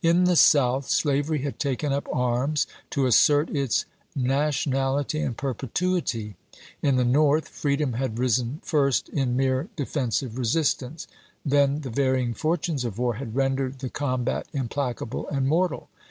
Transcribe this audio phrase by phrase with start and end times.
[0.03, 3.85] Ill the South slavery had taken up arms to assert its
[4.15, 6.35] nationality and perpetuity;
[6.81, 11.05] in the North free dom had risen first in mere defensive resistance;
[11.45, 15.87] then the varying fortunes of war had rendered the combat implacable and mortal.